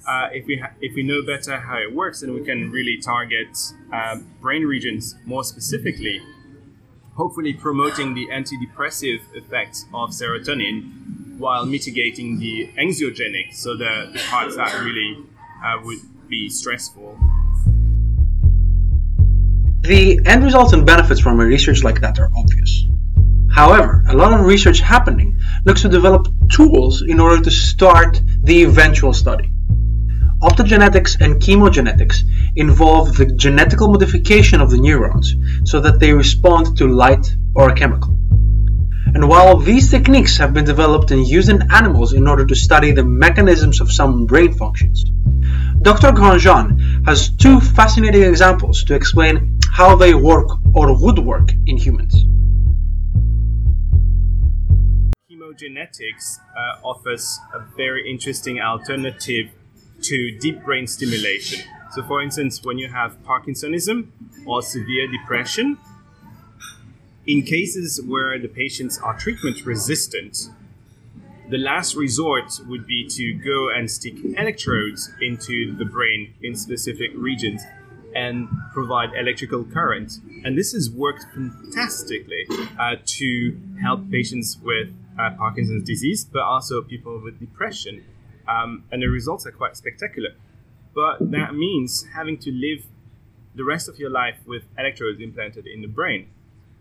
uh, 0.07 0.29
if 0.31 0.45
we 0.45 0.57
ha- 0.57 0.71
if 0.81 0.95
we 0.95 1.03
know 1.03 1.21
better 1.21 1.57
how 1.59 1.77
it 1.77 1.93
works, 1.93 2.21
then 2.21 2.33
we 2.33 2.43
can 2.43 2.71
really 2.71 2.97
target 2.97 3.57
uh, 3.93 4.17
brain 4.41 4.63
regions 4.63 5.15
more 5.25 5.43
specifically, 5.43 6.21
hopefully 7.15 7.53
promoting 7.53 8.13
the 8.13 8.27
antidepressive 8.27 9.19
effects 9.33 9.85
of 9.93 10.11
serotonin 10.11 11.37
while 11.37 11.65
mitigating 11.65 12.39
the 12.39 12.67
anxiogenic, 12.77 13.53
so 13.53 13.77
the, 13.77 14.09
the 14.13 14.19
parts 14.29 14.55
that 14.55 14.73
really 14.81 15.17
uh, 15.63 15.77
would 15.83 15.99
be 16.27 16.49
stressful. 16.49 17.17
The 19.81 20.19
end 20.25 20.43
results 20.43 20.73
and 20.73 20.85
benefits 20.85 21.19
from 21.19 21.39
a 21.39 21.45
research 21.45 21.83
like 21.83 22.01
that 22.01 22.19
are 22.19 22.29
obvious. 22.35 22.85
However, 23.51 24.03
a 24.07 24.15
lot 24.15 24.37
of 24.37 24.45
research 24.45 24.79
happening 24.79 25.39
looks 25.65 25.81
to 25.83 25.89
develop 25.89 26.27
tools 26.49 27.01
in 27.01 27.19
order 27.19 27.41
to 27.43 27.51
start 27.51 28.21
the 28.43 28.63
eventual 28.63 29.13
study. 29.13 29.51
Optogenetics 30.39 31.19
and 31.19 31.41
chemogenetics 31.41 32.21
involve 32.55 33.17
the 33.17 33.25
genetical 33.25 33.91
modification 33.91 34.61
of 34.61 34.69
the 34.69 34.77
neurons 34.77 35.33
so 35.65 35.79
that 35.79 35.99
they 35.99 36.13
respond 36.13 36.77
to 36.77 36.87
light 36.87 37.35
or 37.55 37.69
a 37.69 37.75
chemical. 37.75 38.13
And 39.15 39.27
while 39.27 39.57
these 39.57 39.89
techniques 39.89 40.37
have 40.37 40.53
been 40.53 40.65
developed 40.65 41.09
and 41.09 41.27
used 41.27 41.49
in 41.49 41.71
animals 41.71 42.13
in 42.13 42.27
order 42.27 42.45
to 42.45 42.53
study 42.53 42.91
the 42.91 43.03
mechanisms 43.03 43.81
of 43.81 43.91
some 43.91 44.27
brain 44.27 44.53
functions, 44.53 45.05
Dr. 45.81 46.11
Grandjean 46.11 47.07
has 47.07 47.31
two 47.31 47.59
fascinating 47.59 48.21
examples 48.21 48.83
to 48.83 48.93
explain 48.93 49.59
how 49.71 49.95
they 49.95 50.13
work 50.13 50.49
or 50.75 50.95
would 51.03 51.17
work 51.17 51.51
in 51.65 51.77
humans. 51.77 52.13
Chemogenetics 55.31 56.37
uh, 56.55 56.79
offers 56.83 57.39
a 57.55 57.59
very 57.75 58.07
interesting 58.07 58.61
alternative 58.61 59.49
to 60.09 60.31
deep 60.39 60.63
brain 60.63 60.87
stimulation. 60.87 61.59
So, 61.91 62.03
for 62.03 62.21
instance, 62.21 62.63
when 62.63 62.77
you 62.77 62.89
have 62.89 63.17
Parkinsonism 63.23 64.07
or 64.45 64.61
severe 64.61 65.07
depression, 65.07 65.77
in 67.25 67.41
cases 67.43 68.01
where 68.01 68.39
the 68.39 68.47
patients 68.47 68.99
are 68.99 69.17
treatment 69.17 69.65
resistant, 69.65 70.49
the 71.49 71.57
last 71.57 71.95
resort 71.95 72.59
would 72.67 72.85
be 72.85 73.07
to 73.07 73.33
go 73.33 73.69
and 73.69 73.89
stick 73.89 74.15
electrodes 74.37 75.09
into 75.21 75.75
the 75.77 75.85
brain 75.85 76.33
in 76.41 76.55
specific 76.55 77.11
regions. 77.15 77.61
and 78.15 78.47
provide 78.73 79.09
electrical 79.13 79.63
current. 79.63 80.19
And 80.43 80.57
this 80.57 80.71
has 80.73 80.89
worked 80.89 81.25
fantastically 81.33 82.47
uh, 82.79 82.95
to 83.17 83.57
help 83.81 84.09
patients 84.09 84.57
with 84.61 84.89
uh, 85.19 85.31
Parkinson's 85.37 85.83
disease, 85.83 86.25
but 86.25 86.41
also 86.41 86.81
people 86.81 87.21
with 87.23 87.39
depression. 87.39 88.03
Um, 88.47 88.85
and 88.91 89.01
the 89.01 89.07
results 89.07 89.45
are 89.45 89.51
quite 89.51 89.75
spectacular. 89.75 90.31
But 90.93 91.31
that 91.31 91.53
means 91.53 92.07
having 92.15 92.37
to 92.39 92.51
live 92.51 92.85
the 93.55 93.63
rest 93.63 93.89
of 93.89 93.99
your 93.99 94.09
life 94.09 94.37
with 94.45 94.63
electrodes 94.77 95.19
implanted 95.21 95.67
in 95.67 95.81
the 95.81 95.87
brain. 95.87 96.29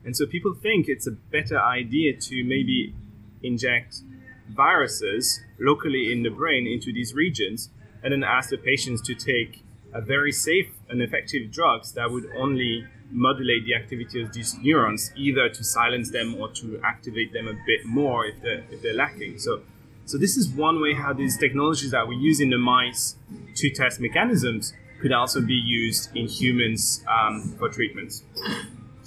And 0.05 0.17
so 0.17 0.27
people 0.27 0.55
think 0.55 0.89
it's 0.89 1.07
a 1.07 1.11
better 1.11 1.61
idea 1.61 2.17
to 2.17 2.45
maybe 2.45 2.95
inject 3.43 4.03
viruses 4.49 5.41
locally 5.59 6.13
in 6.13 6.23
the 6.23 6.31
brain 6.31 6.67
into 6.67 6.93
these 6.93 7.13
regions 7.13 7.71
and 8.03 8.13
then 8.13 8.23
ask 8.23 8.51
the 8.51 8.57
patients 8.57 9.03
to 9.03 9.15
take 9.15 9.65
a 9.93 10.01
very 10.01 10.33
safe 10.33 10.69
and 10.89 11.03
effective 11.03 11.51
drugs 11.51 11.93
that 11.93 12.11
would 12.11 12.29
only 12.37 12.87
modulate 13.11 13.65
the 13.65 13.75
activity 13.75 14.23
of 14.23 14.33
these 14.33 14.57
neurons, 14.63 15.13
either 15.17 15.49
to 15.49 15.65
silence 15.65 16.11
them 16.11 16.35
or 16.37 16.49
to 16.51 16.81
activate 16.85 17.33
them 17.33 17.49
a 17.49 17.55
bit 17.67 17.85
more 17.85 18.27
if 18.27 18.41
they're, 18.43 18.65
if 18.71 18.83
they're 18.83 18.95
lacking. 18.95 19.39
So, 19.39 19.63
so 20.07 20.17
this 20.17 20.37
is 20.37 20.49
one 20.49 20.81
way 20.81 20.95
how 20.95 21.13
these 21.13 21.37
technologies 21.37 21.91
that 21.91 22.07
we 22.07 22.15
use 22.17 22.41
in 22.41 22.51
the 22.51 22.59
mice 22.59 23.17
to 23.57 23.71
test 23.71 24.01
mechanisms 24.01 24.73
could 25.01 25.13
also 25.13 25.41
be 25.41 25.55
used 25.55 26.15
in 26.17 26.27
humans 26.29 27.05
um, 27.09 27.55
for 27.59 27.69
treatments. 27.69 28.23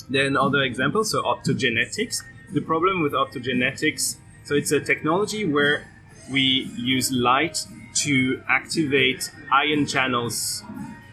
Then 0.09 0.35
other 0.35 0.61
examples, 0.61 1.11
so 1.11 1.23
optogenetics. 1.23 2.23
The 2.53 2.61
problem 2.61 3.01
with 3.01 3.13
optogenetics, 3.13 4.17
so 4.43 4.55
it's 4.55 4.71
a 4.71 4.79
technology 4.79 5.45
where 5.45 5.87
we 6.29 6.69
use 6.75 7.11
light 7.11 7.65
to 8.03 8.41
activate 8.49 9.31
ion 9.51 9.85
channels 9.85 10.63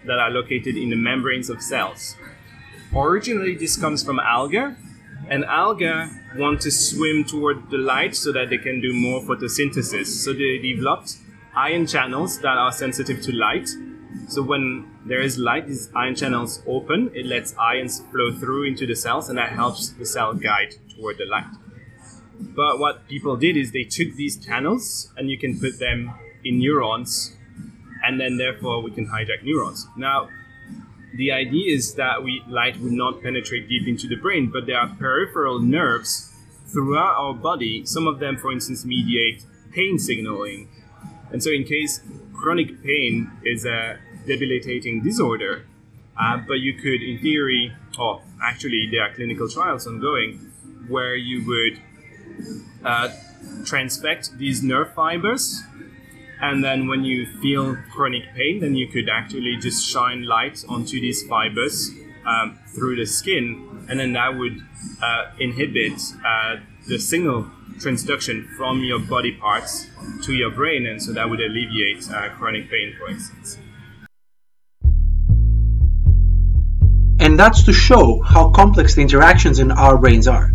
that 0.05 0.19
are 0.19 0.31
located 0.31 0.77
in 0.77 0.91
the 0.91 0.97
membranes 0.97 1.49
of 1.49 1.63
cells. 1.63 2.17
Originally, 2.95 3.55
this 3.55 3.77
comes 3.77 4.03
from 4.03 4.19
algae, 4.19 4.75
and 5.29 5.45
algae 5.45 6.11
want 6.37 6.61
to 6.63 6.71
swim 6.71 7.25
toward 7.25 7.71
the 7.71 7.79
light 7.79 8.15
so 8.15 8.33
that 8.33 8.51
they 8.51 8.59
can 8.59 8.81
do 8.81 8.93
more 8.93 9.21
photosynthesis. 9.23 10.07
So 10.07 10.33
they 10.33 10.59
developed 10.59 11.17
ion 11.57 11.87
channels 11.87 12.39
that 12.41 12.57
are 12.59 12.73
sensitive 12.73 13.23
to 13.23 13.33
light. 13.33 13.69
So 14.29 14.43
when 14.43 14.91
there 15.05 15.21
is 15.21 15.39
light, 15.39 15.67
these 15.67 15.91
ion 15.95 16.15
channels 16.15 16.63
open, 16.67 17.11
it 17.15 17.27
lets 17.27 17.57
ions 17.59 18.03
flow 18.11 18.33
through 18.33 18.65
into 18.65 18.87
the 18.87 18.97
cells, 18.97 19.29
and 19.29 19.39
that 19.39 19.51
helps 19.51 19.91
the 19.91 20.07
cell 20.07 20.35
guide 20.35 20.75
toward 20.95 21.19
the 21.19 21.27
light. 21.27 21.47
But 22.39 22.79
what 22.79 23.09
people 23.09 23.37
did 23.37 23.57
is 23.57 23.73
they 23.73 23.85
took 23.85 24.15
these 24.15 24.37
channels, 24.37 25.13
and 25.17 25.31
you 25.31 25.39
can 25.39 25.59
put 25.59 25.79
them 25.79 26.13
in 26.45 26.59
neurons, 26.59 27.37
and 28.05 28.21
then 28.21 28.37
therefore 28.37 28.83
we 28.83 28.91
can 28.91 29.07
hijack 29.09 29.43
neurons. 29.43 29.87
Now, 29.97 30.29
the 31.17 31.33
idea 31.33 31.75
is 31.75 31.95
that 31.95 32.23
we 32.23 32.43
light 32.49 32.79
would 32.81 32.93
not 32.93 33.23
penetrate 33.23 33.69
deep 33.69 33.89
into 33.89 34.07
the 34.07 34.17
brain, 34.17 34.51
but 34.53 34.67
there 34.67 34.79
are 34.79 34.89
peripheral 34.89 35.59
nerves 35.59 36.33
throughout 36.67 37.15
our 37.17 37.35
body. 37.35 37.85
Some 37.87 38.07
of 38.07 38.19
them, 38.19 38.37
for 38.37 38.53
instance, 38.53 38.85
mediate 38.85 39.45
pain 39.73 39.99
signaling. 39.99 40.69
And 41.33 41.43
so, 41.43 41.51
in 41.51 41.65
case 41.65 42.01
chronic 42.33 42.83
pain 42.83 43.31
is 43.45 43.65
a 43.65 43.99
debilitating 44.27 45.03
disorder, 45.03 45.67
uh, 46.19 46.39
but 46.39 46.61
you 46.61 46.75
could, 46.75 47.03
in 47.03 47.19
theory, 47.19 47.73
or 47.99 48.23
actually, 48.43 48.89
there 48.91 49.03
are 49.03 49.15
clinical 49.15 49.49
trials 49.49 49.87
ongoing 49.87 50.53
where 50.89 51.15
you 51.15 51.45
would 51.47 51.81
uh, 52.85 53.09
transfect 53.63 54.39
these 54.39 54.63
nerve 54.63 54.93
fibers 54.95 55.63
and 56.41 56.63
then 56.63 56.87
when 56.87 57.05
you 57.05 57.27
feel 57.41 57.77
chronic 57.93 58.23
pain 58.35 58.61
then 58.61 58.75
you 58.75 58.87
could 58.89 59.09
actually 59.09 59.57
just 59.57 59.87
shine 59.87 60.23
light 60.25 60.65
onto 60.69 61.01
these 61.01 61.23
fibers 61.27 61.91
um, 62.27 62.59
through 62.75 62.97
the 62.97 63.07
skin. 63.07 63.87
And 63.89 63.99
then 63.99 64.13
that 64.15 64.37
would 64.37 64.61
uh, 65.03 65.31
inhibit 65.39 66.01
uh, 66.25 66.57
the 66.89 66.99
signal 66.99 67.47
transduction 67.79 68.49
from 68.57 68.83
your 68.83 68.99
body 68.99 69.33
parts 69.33 69.87
to 70.23 70.35
your 70.35 70.51
brain. 70.51 70.87
And 70.87 71.03
so 71.03 71.13
that 71.13 71.29
would 71.29 71.41
alleviate 71.41 72.11
uh, 72.11 72.31
chronic 72.31 72.71
pain 72.71 72.95
for 72.99 73.09
instance. 73.09 73.59
And 77.19 77.39
that's 77.39 77.65
to 77.65 77.73
show 77.73 78.21
how 78.23 78.51
complex 78.51 78.95
the 78.95 79.03
interactions 79.03 79.59
in 79.59 79.71
our 79.73 79.97
brains 79.97 80.29
are 80.29 80.51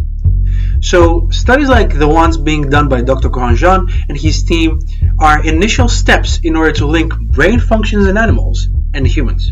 so 0.82 1.30
studies 1.30 1.70
like 1.70 1.98
the 1.98 2.08
ones 2.08 2.38
being 2.38 2.70
done 2.70 2.90
by 2.90 3.02
Dr. 3.02 3.30
Grandjean 3.30 3.92
and 4.10 4.18
his 4.18 4.44
team 4.44 4.80
are 5.20 5.46
initial 5.46 5.88
steps 5.88 6.40
in 6.44 6.56
order 6.56 6.72
to 6.74 6.88
link 6.88 7.14
brain 7.20 7.60
functions 7.60 8.08
in 8.08 8.18
animals 8.18 8.68
and 8.94 9.06
humans. 9.06 9.52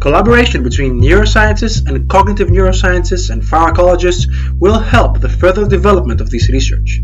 Collaboration 0.00 0.62
between 0.62 1.00
neuroscientists 1.00 1.86
and 1.86 2.10
cognitive 2.10 2.48
neuroscientists 2.48 3.30
and 3.30 3.42
pharmacologists 3.42 4.26
will 4.58 4.78
help 4.78 5.20
the 5.20 5.28
further 5.28 5.66
development 5.66 6.20
of 6.20 6.30
this 6.30 6.50
research. 6.50 7.00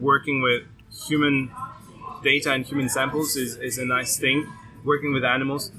Working 0.00 0.40
with 0.40 0.62
human 1.06 1.50
data 2.22 2.52
and 2.52 2.64
human 2.64 2.88
samples 2.88 3.36
is, 3.36 3.56
is 3.56 3.76
a 3.78 3.84
nice 3.84 4.16
thing. 4.16 4.46
Working 4.84 5.12
with 5.12 5.24
animals. 5.24 5.72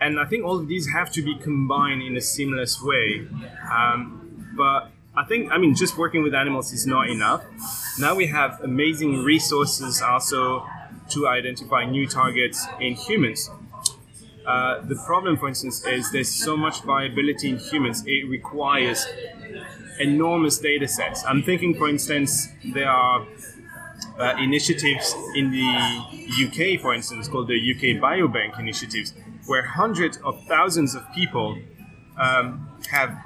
And 0.00 0.20
I 0.20 0.24
think 0.24 0.44
all 0.44 0.58
of 0.58 0.68
these 0.68 0.88
have 0.92 1.10
to 1.12 1.22
be 1.22 1.34
combined 1.36 2.02
in 2.02 2.16
a 2.16 2.20
seamless 2.20 2.80
way. 2.82 3.26
Um, 3.70 4.52
but 4.56 4.90
I 5.16 5.24
think, 5.24 5.50
I 5.50 5.56
mean, 5.56 5.74
just 5.74 5.96
working 5.96 6.22
with 6.22 6.34
animals 6.34 6.72
is 6.72 6.86
not 6.86 7.08
enough. 7.08 7.42
Now 7.98 8.14
we 8.14 8.26
have 8.26 8.60
amazing 8.62 9.22
resources 9.24 10.02
also 10.02 10.66
to 11.10 11.28
identify 11.28 11.84
new 11.86 12.06
targets 12.06 12.66
in 12.80 12.94
humans. 12.94 13.50
Uh, 14.46 14.80
the 14.82 14.94
problem, 15.06 15.36
for 15.36 15.48
instance, 15.48 15.84
is 15.86 16.12
there's 16.12 16.30
so 16.30 16.56
much 16.56 16.82
variability 16.82 17.48
in 17.50 17.58
humans. 17.58 18.04
It 18.06 18.28
requires 18.28 19.06
enormous 19.98 20.58
data 20.58 20.86
sets. 20.86 21.24
I'm 21.24 21.42
thinking, 21.42 21.74
for 21.74 21.88
instance, 21.88 22.48
there 22.74 22.88
are 22.88 23.26
uh, 24.18 24.34
initiatives 24.38 25.14
in 25.34 25.50
the 25.50 26.46
UK, 26.46 26.80
for 26.80 26.94
instance, 26.94 27.26
called 27.26 27.48
the 27.48 27.74
UK 27.74 28.00
Biobank 28.02 28.60
initiatives, 28.60 29.14
where 29.46 29.64
hundreds 29.64 30.18
of 30.18 30.44
thousands 30.46 30.94
of 30.94 31.02
people 31.12 31.58
um, 32.18 32.68
have 32.90 33.16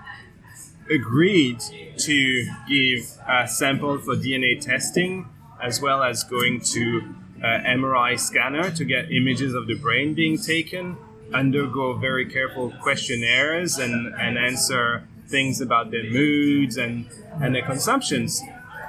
agreed 0.90 1.60
to 1.98 2.46
give 2.68 3.18
a 3.28 3.46
sample 3.46 3.98
for 3.98 4.16
DNA 4.16 4.60
testing, 4.60 5.28
as 5.62 5.80
well 5.80 6.02
as 6.02 6.24
going 6.24 6.60
to 6.60 7.14
uh, 7.42 7.46
an 7.46 7.80
MRI 7.80 8.18
scanner 8.18 8.70
to 8.70 8.84
get 8.84 9.10
images 9.10 9.54
of 9.54 9.66
the 9.66 9.74
brain 9.74 10.14
being 10.14 10.36
taken, 10.36 10.96
undergo 11.32 11.94
very 11.94 12.26
careful 12.26 12.72
questionnaires, 12.82 13.78
and, 13.78 14.12
and 14.14 14.36
answer 14.36 15.06
things 15.28 15.60
about 15.60 15.90
their 15.90 16.04
moods 16.04 16.76
and, 16.76 17.06
and 17.40 17.54
their 17.54 17.62
consumptions. 17.62 18.42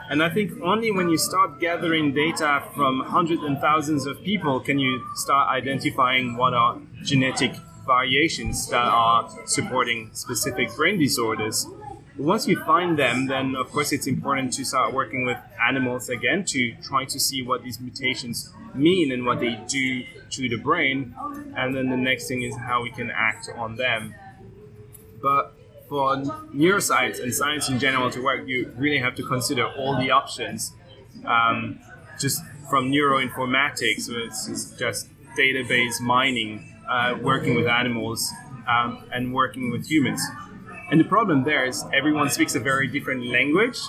And 0.09 0.21
I 0.21 0.29
think 0.29 0.51
only 0.61 0.91
when 0.91 1.09
you 1.09 1.17
start 1.17 1.61
gathering 1.61 2.13
data 2.13 2.63
from 2.75 3.01
hundreds 3.01 3.43
and 3.43 3.57
thousands 3.59 4.05
of 4.05 4.21
people 4.23 4.59
can 4.59 4.77
you 4.77 5.01
start 5.15 5.49
identifying 5.49 6.35
what 6.35 6.53
are 6.53 6.81
genetic 7.03 7.53
variations 7.85 8.67
that 8.69 8.83
are 8.83 9.29
supporting 9.45 10.09
specific 10.13 10.75
brain 10.75 10.99
disorders 10.99 11.65
once 12.17 12.47
you 12.47 12.61
find 12.63 12.97
them, 12.97 13.27
then 13.27 13.55
of 13.55 13.71
course 13.71 13.91
it's 13.91 14.07
important 14.07 14.53
to 14.53 14.65
start 14.65 14.93
working 14.93 15.25
with 15.25 15.37
animals 15.65 16.09
again 16.09 16.43
to 16.45 16.75
try 16.83 17.05
to 17.05 17.19
see 17.19 17.41
what 17.41 17.63
these 17.63 17.79
mutations 17.79 18.53
mean 18.73 19.11
and 19.11 19.25
what 19.25 19.39
they 19.39 19.59
do 19.67 20.03
to 20.29 20.49
the 20.49 20.57
brain. 20.57 21.15
And 21.55 21.75
then 21.75 21.89
the 21.89 21.97
next 21.97 22.27
thing 22.27 22.41
is 22.41 22.55
how 22.55 22.83
we 22.83 22.91
can 22.91 23.09
act 23.11 23.49
on 23.55 23.75
them. 23.75 24.13
But 25.21 25.53
for 25.87 26.15
neuroscience 26.15 27.21
and 27.21 27.33
science 27.33 27.69
in 27.69 27.79
general 27.79 28.09
to 28.11 28.23
work, 28.23 28.47
you 28.47 28.73
really 28.77 28.99
have 28.99 29.15
to 29.15 29.23
consider 29.23 29.67
all 29.67 29.97
the 29.97 30.11
options. 30.11 30.73
Um, 31.25 31.79
just 32.19 32.41
from 32.69 32.91
neuroinformatics, 32.91 34.01
so 34.01 34.13
it's 34.15 34.71
just 34.77 35.09
database 35.37 35.99
mining, 35.99 36.73
uh, 36.89 37.17
working 37.21 37.55
with 37.55 37.67
animals, 37.67 38.31
um, 38.67 39.03
and 39.13 39.33
working 39.33 39.71
with 39.71 39.85
humans. 39.85 40.21
And 40.91 40.99
the 40.99 41.05
problem 41.05 41.45
there 41.45 41.65
is 41.65 41.85
everyone 41.93 42.29
speaks 42.29 42.53
a 42.53 42.59
very 42.59 42.85
different 42.85 43.25
language. 43.25 43.79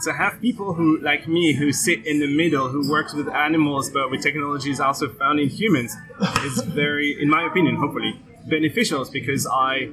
So 0.00 0.12
have 0.12 0.38
people 0.42 0.74
who, 0.74 1.00
like 1.00 1.26
me, 1.26 1.54
who 1.54 1.72
sit 1.72 2.06
in 2.06 2.20
the 2.20 2.36
middle, 2.36 2.68
who 2.68 2.88
works 2.88 3.14
with 3.14 3.28
animals 3.28 3.88
but 3.88 4.10
with 4.10 4.20
technologies 4.22 4.78
also 4.78 5.08
found 5.08 5.40
in 5.40 5.48
humans, 5.48 5.96
is 6.44 6.60
very, 6.64 7.20
in 7.20 7.30
my 7.30 7.46
opinion, 7.46 7.76
hopefully 7.76 8.20
beneficial 8.46 9.06
because 9.10 9.46
I, 9.46 9.88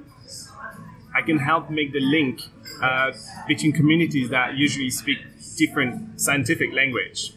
I 1.16 1.22
can 1.22 1.40
help 1.40 1.70
make 1.70 1.94
the 1.94 2.02
link 2.02 2.42
uh, 2.84 3.14
between 3.48 3.72
communities 3.72 4.30
that 4.30 4.58
usually 4.58 4.90
speak 4.90 5.20
different 5.58 6.20
scientific 6.20 6.74
language. 6.74 7.32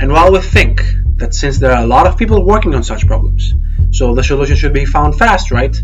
And 0.00 0.10
while 0.10 0.32
we 0.32 0.40
think 0.40 0.82
that 1.18 1.34
since 1.34 1.58
there 1.58 1.70
are 1.70 1.84
a 1.84 1.86
lot 1.86 2.08
of 2.08 2.18
people 2.18 2.44
working 2.44 2.74
on 2.74 2.82
such 2.82 3.06
problems, 3.06 3.54
so 3.92 4.14
the 4.14 4.24
solution 4.24 4.56
should 4.56 4.72
be 4.72 4.86
found 4.86 5.18
fast, 5.18 5.50
right? 5.50 5.76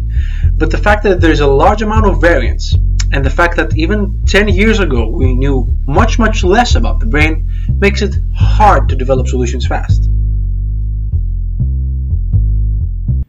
But 0.54 0.70
the 0.70 0.78
fact 0.78 1.02
that 1.04 1.20
there's 1.20 1.40
a 1.40 1.46
large 1.46 1.82
amount 1.82 2.06
of 2.06 2.20
variance, 2.20 2.74
and 3.12 3.24
the 3.24 3.30
fact 3.30 3.56
that 3.56 3.76
even 3.76 4.24
10 4.26 4.48
years 4.48 4.80
ago 4.80 5.08
we 5.08 5.34
knew 5.34 5.66
much, 5.86 6.18
much 6.18 6.42
less 6.42 6.74
about 6.74 7.00
the 7.00 7.06
brain, 7.06 7.48
makes 7.78 8.00
it 8.00 8.16
hard 8.34 8.88
to 8.88 8.96
develop 8.96 9.28
solutions 9.28 9.66
fast. 9.66 10.08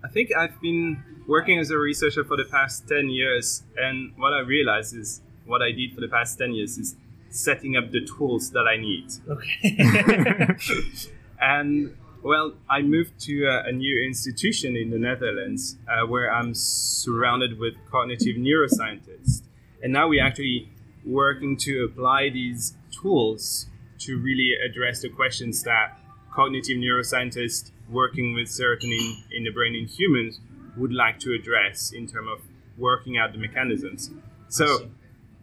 I 0.04 0.08
think 0.12 0.30
I've 0.36 0.60
been 0.62 1.04
working 1.28 1.60
as 1.60 1.70
a 1.72 1.78
researcher 1.78 2.24
for 2.24 2.38
the 2.38 2.46
past 2.46 2.88
10 2.88 3.10
years, 3.10 3.64
and 3.78 4.14
what 4.18 4.34
I 4.34 4.40
realized 4.40 4.96
is 4.96 5.22
what 5.46 5.62
I 5.62 5.72
did 5.72 5.94
for 5.94 6.02
the 6.02 6.08
past 6.08 6.38
10 6.38 6.54
years 6.54 6.78
is 6.78 6.96
setting 7.30 7.76
up 7.76 7.92
the 7.92 8.06
tools 8.06 8.52
that 8.52 8.66
I 8.66 8.78
need. 8.78 9.12
Okay. 9.28 9.78
and 11.42 11.96
well, 12.24 12.54
I 12.70 12.82
moved 12.82 13.20
to 13.22 13.46
a, 13.46 13.70
a 13.70 13.72
new 13.72 14.04
institution 14.06 14.76
in 14.76 14.90
the 14.90 14.98
Netherlands 14.98 15.78
uh, 15.88 16.06
where 16.06 16.32
I'm 16.32 16.54
surrounded 16.54 17.60
with 17.60 17.76
cognitive 17.90 18.36
neuroscientists. 18.36 19.42
And 19.82 19.94
now 19.94 20.10
we're 20.10 20.26
actually 20.26 20.70
working 21.06 21.58
to 21.58 21.86
apply 21.86 22.30
these 22.30 22.76
tools 22.92 23.68
to 24.00 24.18
really 24.18 24.54
address 24.54 25.02
the 25.02 25.10
questions 25.10 25.64
that 25.64 25.98
cognitive 26.34 26.78
neuroscientists 26.78 27.72
working 27.90 28.34
with 28.34 28.48
serotonin 28.48 29.24
in 29.32 29.44
the 29.44 29.52
brain 29.52 29.76
in 29.76 29.88
humans 29.88 30.40
would 30.78 30.94
like 30.94 31.20
to 31.20 31.34
address 31.34 31.92
in 31.92 32.08
terms 32.08 32.28
of 32.32 32.40
working 32.78 33.18
out 33.18 33.34
the 33.34 33.38
mechanisms. 33.38 34.12
So, 34.48 34.90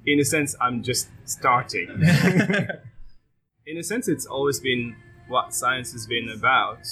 in 0.06 0.21
a 0.21 0.25
sense, 0.25 0.54
I'm 0.61 0.83
just 0.83 1.09
starting. 1.25 1.88
in 3.66 3.76
a 3.76 3.83
sense, 3.83 4.09
it's 4.09 4.26
always 4.26 4.61
been 4.61 4.97
what 5.28 5.54
science 5.54 5.92
has 5.92 6.06
been 6.06 6.28
about. 6.28 6.87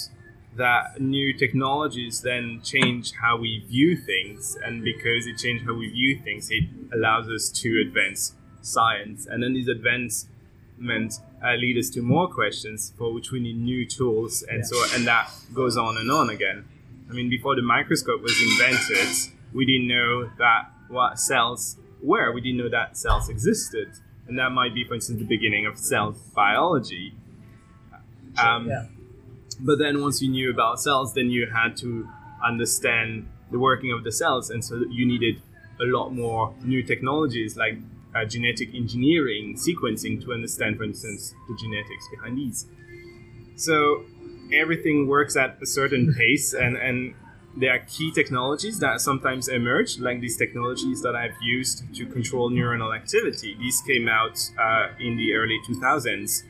That 0.55 1.01
new 1.01 1.33
technologies 1.33 2.21
then 2.21 2.61
change 2.63 3.11
how 3.21 3.37
we 3.37 3.65
view 3.67 3.97
things, 3.97 4.57
and 4.63 4.83
because 4.83 5.27
it 5.27 5.37
changes 5.37 5.65
how 5.67 5.73
we 5.73 5.89
view 5.89 6.19
things, 6.23 6.49
it 6.49 6.63
allows 6.93 7.27
us 7.27 7.49
to 7.49 7.81
advance 7.81 8.33
science. 8.61 9.25
And 9.25 9.43
then 9.43 9.53
these 9.53 9.67
advancements 9.67 11.19
uh, 11.43 11.55
lead 11.55 11.77
us 11.77 11.89
to 11.91 12.01
more 12.01 12.27
questions 12.27 12.93
for 12.97 13.13
which 13.13 13.31
we 13.31 13.39
need 13.39 13.57
new 13.57 13.85
tools, 13.85 14.43
and 14.43 14.59
yeah. 14.59 14.63
so 14.63 14.95
and 14.95 15.05
that 15.07 15.29
goes 15.53 15.77
on 15.77 15.97
and 15.97 16.09
on 16.09 16.29
again. 16.29 16.65
I 17.09 17.13
mean, 17.13 17.29
before 17.29 17.55
the 17.55 17.61
microscope 17.61 18.21
was 18.21 18.35
invented, 18.41 19.33
we 19.53 19.65
didn't 19.65 19.87
know 19.87 20.29
that 20.37 20.71
what 20.87 21.19
cells 21.19 21.77
were. 22.01 22.31
We 22.31 22.41
didn't 22.41 22.57
know 22.57 22.69
that 22.69 22.97
cells 22.97 23.29
existed, 23.29 23.91
and 24.27 24.39
that 24.39 24.51
might 24.51 24.73
be, 24.73 24.83
for 24.83 24.95
instance, 24.95 25.19
the 25.19 25.25
beginning 25.25 25.65
of 25.65 25.77
cell 25.77 26.15
biology. 26.33 27.13
Um, 28.37 28.67
yeah. 28.67 28.85
But 29.59 29.79
then, 29.79 30.01
once 30.01 30.21
you 30.21 30.29
knew 30.29 30.51
about 30.51 30.79
cells, 30.81 31.13
then 31.13 31.29
you 31.29 31.47
had 31.47 31.77
to 31.77 32.09
understand 32.43 33.27
the 33.51 33.59
working 33.59 33.91
of 33.91 34.03
the 34.03 34.11
cells, 34.11 34.49
and 34.49 34.63
so 34.63 34.83
you 34.89 35.05
needed 35.05 35.41
a 35.79 35.85
lot 35.85 36.09
more 36.09 36.53
new 36.63 36.83
technologies 36.83 37.57
like 37.57 37.77
uh, 38.15 38.25
genetic 38.25 38.73
engineering, 38.73 39.55
sequencing 39.55 40.23
to 40.23 40.33
understand, 40.33 40.77
for 40.77 40.83
instance, 40.83 41.33
the 41.47 41.57
genetics 41.57 42.07
behind 42.09 42.37
these. 42.37 42.65
So 43.55 44.05
everything 44.53 45.07
works 45.07 45.35
at 45.35 45.57
a 45.61 45.65
certain 45.65 46.13
pace, 46.17 46.53
and, 46.53 46.77
and 46.77 47.13
there 47.57 47.73
are 47.73 47.79
key 47.79 48.11
technologies 48.11 48.79
that 48.79 49.01
sometimes 49.01 49.47
emerge, 49.47 49.99
like 49.99 50.21
these 50.21 50.37
technologies 50.37 51.01
that 51.01 51.15
I've 51.15 51.35
used 51.41 51.83
to 51.95 52.05
control 52.05 52.49
neuronal 52.49 52.95
activity. 52.95 53.55
These 53.59 53.81
came 53.81 54.07
out 54.07 54.37
uh, 54.59 54.89
in 54.99 55.17
the 55.17 55.33
early 55.33 55.59
2000s. 55.67 56.43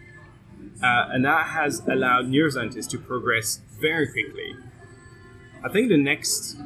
Uh, 0.83 1.07
and 1.11 1.25
that 1.25 1.47
has 1.47 1.81
allowed 1.87 2.25
neuroscientists 2.25 2.89
to 2.89 2.97
progress 2.97 3.61
very 3.79 4.07
quickly. 4.11 4.55
I 5.63 5.69
think 5.69 5.89
the 5.89 5.97
next 5.97 6.57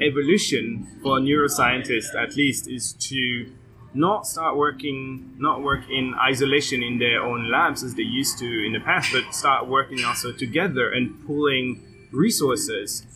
evolution 0.00 0.86
for 1.02 1.18
neuroscientists, 1.18 2.14
at 2.14 2.36
least, 2.36 2.68
is 2.68 2.92
to 3.08 3.50
not 3.94 4.26
start 4.26 4.56
working, 4.56 5.34
not 5.38 5.62
work 5.62 5.88
in 5.90 6.14
isolation 6.14 6.82
in 6.82 6.98
their 6.98 7.22
own 7.22 7.50
labs 7.50 7.82
as 7.82 7.94
they 7.94 8.02
used 8.02 8.38
to 8.38 8.66
in 8.66 8.72
the 8.72 8.80
past, 8.80 9.12
but 9.12 9.34
start 9.34 9.68
working 9.68 10.04
also 10.04 10.32
together 10.32 10.92
and 10.92 11.24
pooling 11.26 11.82
resources. 12.12 13.06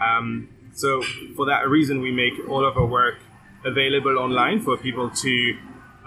Um, 0.00 0.48
so 0.72 1.02
for 1.36 1.46
that 1.46 1.68
reason, 1.68 2.00
we 2.00 2.10
make 2.10 2.34
all 2.48 2.64
of 2.64 2.76
our 2.76 2.86
work 2.86 3.16
available 3.64 4.18
online 4.18 4.60
for 4.60 4.76
people 4.76 5.10
to 5.10 5.58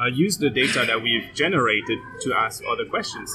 uh, 0.02 0.06
use 0.08 0.38
the 0.38 0.50
data 0.50 0.86
that 0.88 1.02
we've 1.02 1.30
generated 1.34 2.00
to 2.22 2.34
ask 2.34 2.64
other 2.70 2.86
questions. 2.86 3.34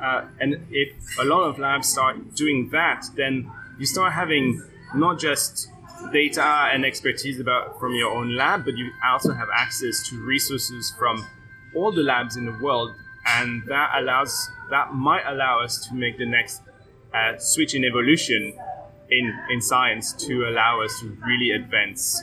Uh, 0.00 0.26
and 0.40 0.66
if 0.70 0.94
a 1.20 1.24
lot 1.24 1.42
of 1.42 1.58
labs 1.58 1.88
start 1.88 2.34
doing 2.34 2.68
that, 2.70 3.04
then 3.16 3.50
you 3.78 3.86
start 3.86 4.12
having 4.12 4.62
not 4.94 5.18
just 5.18 5.68
data 6.12 6.70
and 6.72 6.84
expertise 6.84 7.40
about 7.40 7.78
from 7.80 7.94
your 7.94 8.10
own 8.10 8.36
lab, 8.36 8.64
but 8.64 8.76
you 8.76 8.90
also 9.04 9.32
have 9.32 9.48
access 9.54 10.08
to 10.08 10.16
resources 10.24 10.92
from 10.98 11.26
all 11.74 11.92
the 11.92 12.02
labs 12.02 12.36
in 12.36 12.44
the 12.44 12.58
world, 12.62 12.94
and 13.26 13.62
that 13.66 13.90
allows 13.96 14.50
that 14.70 14.94
might 14.94 15.24
allow 15.26 15.60
us 15.60 15.86
to 15.86 15.94
make 15.94 16.18
the 16.18 16.26
next 16.26 16.62
uh, 17.14 17.36
switch 17.38 17.74
in 17.74 17.84
evolution 17.84 18.54
in 19.10 19.38
in 19.50 19.60
science 19.60 20.12
to 20.12 20.48
allow 20.48 20.80
us 20.82 21.00
to 21.00 21.16
really 21.26 21.50
advance. 21.50 22.22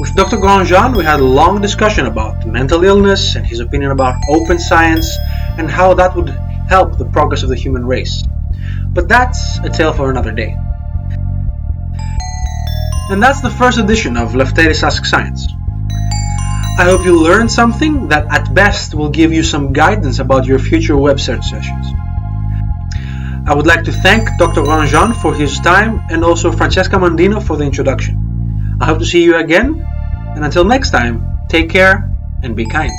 With 0.00 0.14
Dr. 0.14 0.36
Grandjean, 0.36 0.96
we 0.96 1.02
had 1.02 1.18
a 1.18 1.24
long 1.24 1.60
discussion 1.60 2.06
about 2.06 2.46
mental 2.46 2.84
illness 2.84 3.34
and 3.34 3.44
his 3.44 3.58
opinion 3.58 3.90
about 3.90 4.14
open 4.30 4.56
science 4.56 5.18
and 5.58 5.68
how 5.68 5.92
that 5.94 6.14
would 6.14 6.28
help 6.68 6.98
the 6.98 7.04
progress 7.04 7.42
of 7.42 7.48
the 7.48 7.56
human 7.56 7.84
race. 7.84 8.22
But 8.90 9.08
that's 9.08 9.58
a 9.58 9.68
tale 9.68 9.92
for 9.92 10.08
another 10.08 10.30
day. 10.30 10.56
And 13.10 13.20
that's 13.20 13.40
the 13.40 13.50
first 13.50 13.78
edition 13.78 14.16
of 14.16 14.34
Lefteris 14.34 14.84
Ask 14.84 15.04
Science. 15.04 15.48
I 16.78 16.84
hope 16.84 17.04
you 17.04 17.20
learned 17.20 17.50
something 17.50 18.06
that 18.06 18.32
at 18.32 18.54
best 18.54 18.94
will 18.94 19.10
give 19.10 19.32
you 19.32 19.42
some 19.42 19.72
guidance 19.72 20.20
about 20.20 20.46
your 20.46 20.60
future 20.60 20.96
web 20.96 21.18
search 21.18 21.44
sessions. 21.44 21.86
I 23.48 23.52
would 23.52 23.66
like 23.66 23.82
to 23.82 23.92
thank 23.92 24.28
Dr. 24.38 24.60
Grandjean 24.60 25.20
for 25.20 25.34
his 25.34 25.58
time 25.58 26.00
and 26.08 26.24
also 26.24 26.52
Francesca 26.52 26.94
Mandino 26.94 27.42
for 27.42 27.56
the 27.56 27.64
introduction. 27.64 28.27
I 28.80 28.84
hope 28.86 28.98
to 29.00 29.06
see 29.06 29.24
you 29.24 29.36
again, 29.36 29.84
and 30.36 30.44
until 30.44 30.64
next 30.64 30.90
time, 30.90 31.38
take 31.48 31.68
care 31.68 32.08
and 32.42 32.54
be 32.54 32.64
kind. 32.66 32.92